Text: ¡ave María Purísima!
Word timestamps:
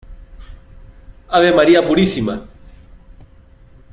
¡ave 1.29 1.51
María 1.53 1.85
Purísima! 1.85 2.41